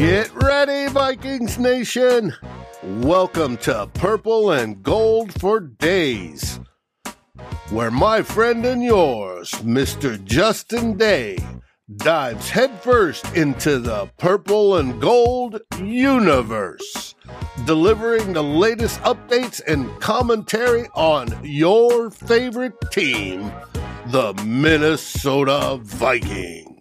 [0.00, 2.32] Get ready, Vikings Nation.
[2.82, 6.58] Welcome to Purple and Gold for Days,
[7.68, 10.18] where my friend and yours, Mr.
[10.24, 11.36] Justin Day,
[11.98, 17.14] dives headfirst into the purple and gold universe,
[17.66, 23.52] delivering the latest updates and commentary on your favorite team,
[24.06, 26.79] the Minnesota Vikings.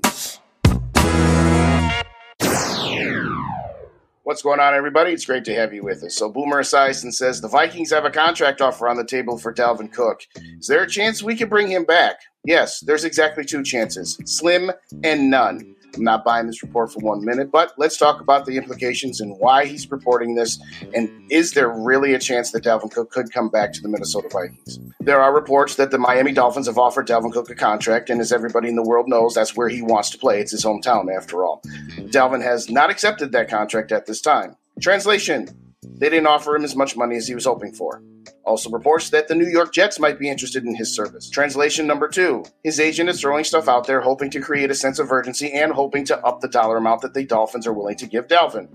[4.29, 5.11] What's going on, everybody?
[5.11, 6.15] It's great to have you with us.
[6.15, 9.91] So, Boomer Esiason says the Vikings have a contract offer on the table for Dalvin
[9.91, 10.21] Cook.
[10.59, 12.19] Is there a chance we could bring him back?
[12.45, 14.71] Yes, there's exactly two chances slim
[15.03, 15.75] and none.
[15.95, 19.37] I'm not buying this report for one minute, but let's talk about the implications and
[19.39, 20.59] why he's reporting this.
[20.93, 24.29] And is there really a chance that Dalvin Cook could come back to the Minnesota
[24.31, 24.79] Vikings?
[24.99, 28.31] There are reports that the Miami Dolphins have offered Dalvin Cook a contract, and as
[28.31, 30.39] everybody in the world knows, that's where he wants to play.
[30.39, 31.61] It's his hometown, after all.
[31.97, 34.55] Dalvin has not accepted that contract at this time.
[34.81, 35.47] Translation
[35.81, 38.01] They didn't offer him as much money as he was hoping for.
[38.49, 41.29] Also reports that the New York Jets might be interested in his service.
[41.29, 44.97] Translation number two His agent is throwing stuff out there, hoping to create a sense
[44.97, 48.07] of urgency and hoping to up the dollar amount that the Dolphins are willing to
[48.07, 48.67] give Dalvin.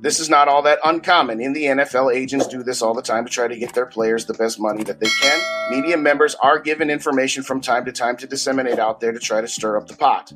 [0.00, 1.40] This is not all that uncommon.
[1.40, 4.26] In the NFL, agents do this all the time to try to get their players
[4.26, 5.40] the best money that they can.
[5.70, 9.40] Media members are given information from time to time to disseminate out there to try
[9.40, 10.32] to stir up the pot.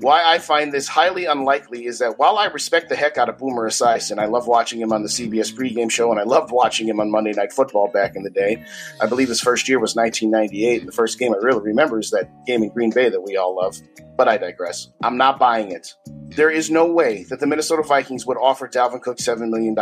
[0.00, 3.38] Why I find this highly unlikely is that while I respect the heck out of
[3.38, 6.86] Boomer Esiason, I love watching him on the CBS pregame show, and I loved watching
[6.86, 8.62] him on Monday Night Football back in the day.
[9.00, 12.10] I believe his first year was 1998, and the first game I really remember is
[12.10, 13.78] that game in Green Bay that we all love.
[14.18, 14.88] But I digress.
[15.02, 15.94] I'm not buying it.
[16.28, 19.74] There is no way that the Minnesota Vikings would offer Dalvin Cook $7 million.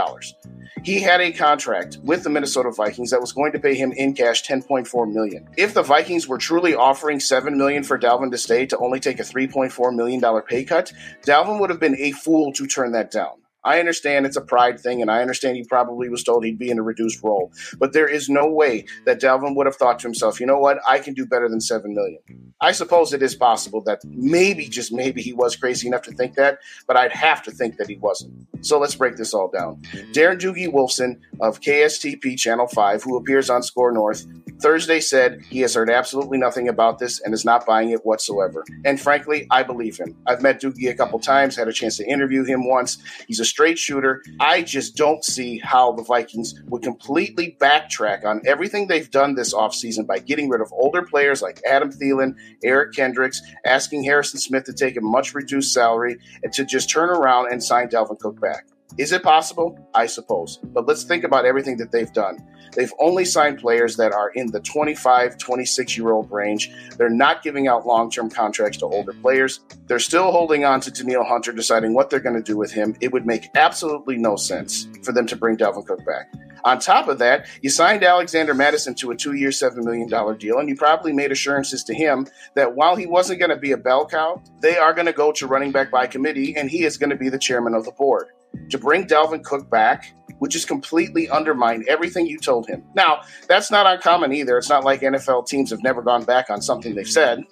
[0.85, 4.13] He had a contract with the Minnesota Vikings that was going to pay him in
[4.13, 5.49] cash 10.4 million.
[5.57, 9.19] If the Vikings were truly offering 7 million for Dalvin to stay to only take
[9.19, 10.93] a 3.4 million dollar pay cut,
[11.27, 13.35] Dalvin would have been a fool to turn that down.
[13.65, 16.71] I understand it's a pride thing, and I understand he probably was told he'd be
[16.71, 17.51] in a reduced role.
[17.79, 20.79] But there is no way that Dalvin would have thought to himself, you know what,
[20.87, 22.19] I can do better than seven million.
[22.61, 26.35] I suppose it is possible that maybe, just maybe, he was crazy enough to think
[26.35, 28.47] that, but I'd have to think that he wasn't.
[28.61, 29.81] So let's break this all down.
[30.13, 34.27] Darren Doogie Wolfson of KSTP Channel 5, who appears on SKOR North,
[34.65, 38.65] Thursday said he has heard absolutely nothing about this and is not buying it whatsoever.
[38.87, 40.17] And frankly, I believe him.
[40.27, 42.97] I've met Doogie a couple times, had a chance to interview him once.
[43.29, 44.23] He's a straight shooter.
[44.41, 49.53] I just don't see how the Vikings would completely backtrack on everything they've done this
[49.53, 54.65] offseason by getting rid of older players like Adam Thielen, Eric Kendricks, asking Harrison Smith
[54.65, 58.41] to take a much reduced salary, and to just turn around and sign Dalvin Cook
[58.41, 58.67] back.
[58.97, 59.79] Is it possible?
[59.95, 60.59] I suppose.
[60.63, 62.47] But let's think about everything that they've done.
[62.75, 66.71] They've only signed players that are in the 25, 26 year old range.
[66.97, 69.61] They're not giving out long term contracts to older players.
[69.87, 72.97] They're still holding on to Danielle Hunter, deciding what they're going to do with him.
[73.01, 76.33] It would make absolutely no sense for them to bring Dalvin Cook back.
[76.65, 80.09] On top of that, you signed Alexander Mattison to a two year, $7 million
[80.39, 83.73] deal, and you probably made assurances to him that while he wasn't going to be
[83.73, 86.85] a bell cow, they are going to go to running back by committee, and he
[86.85, 88.29] is going to be the chairman of the board.
[88.71, 92.83] To bring Dalvin Cook back would just completely undermine everything you told him.
[92.95, 94.59] Now, that's not uncommon either.
[94.59, 97.45] It's not like NFL teams have never gone back on something they've said.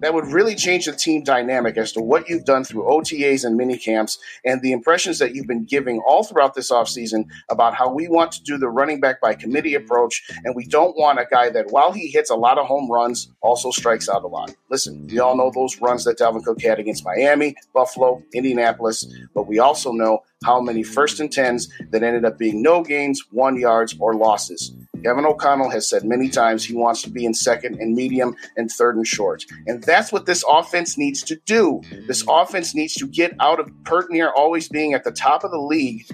[0.00, 3.56] That would really change the team dynamic as to what you've done through OTAs and
[3.56, 7.92] mini camps and the impressions that you've been giving all throughout this offseason about how
[7.92, 10.28] we want to do the running back by committee approach.
[10.44, 13.32] And we don't want a guy that, while he hits a lot of home runs,
[13.40, 14.54] also strikes out a lot.
[14.70, 19.46] Listen, we all know those runs that Dalvin Cook had against Miami, Buffalo, Indianapolis, but
[19.46, 23.58] we also know how many first and tens that ended up being no gains, one
[23.58, 24.72] yards, or losses.
[25.06, 28.68] Kevin O'Connell has said many times he wants to be in second and medium and
[28.68, 29.44] third and short.
[29.68, 31.80] And that's what this offense needs to do.
[32.08, 35.52] This offense needs to get out of pert near always being at the top of
[35.52, 36.10] the league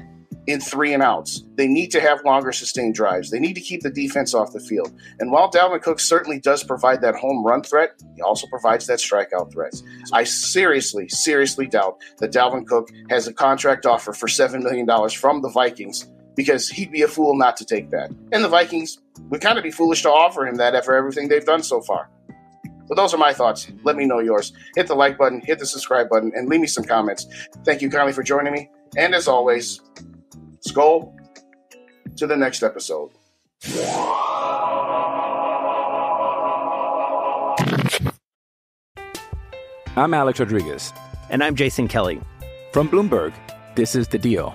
[0.47, 1.43] in three and outs.
[1.55, 3.31] They need to have longer sustained drives.
[3.31, 4.93] They need to keep the defense off the field.
[5.21, 8.99] And while Dalvin Cook certainly does provide that home run threat, he also provides that
[8.99, 9.73] strikeout threat.
[10.13, 15.41] I seriously, seriously doubt that Dalvin Cook has a contract offer for $7 million from
[15.41, 18.11] the Vikings because he'd be a fool not to take that.
[18.33, 18.99] And the Vikings
[19.31, 22.09] would kind of be foolish to offer him that after everything they've done so far.
[22.89, 23.69] But those are my thoughts.
[23.85, 24.53] Let me know yours.
[24.77, 27.27] Hit the like button, hit the subscribe button, and leave me some comments.
[27.65, 28.71] Thank you kindly for joining me.
[28.97, 29.81] And as always,
[30.69, 31.15] Skol,
[32.17, 33.11] to the next episode.
[39.95, 40.93] I'm Alex Rodriguez.
[41.31, 42.21] And I'm Jason Kelly.
[42.73, 43.33] From Bloomberg,
[43.75, 44.55] this is The Deal.